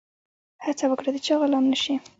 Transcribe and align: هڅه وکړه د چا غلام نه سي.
هڅه 0.65 0.85
وکړه 0.89 1.09
د 1.13 1.17
چا 1.25 1.35
غلام 1.41 1.65
نه 1.71 1.77
سي. 1.83 1.93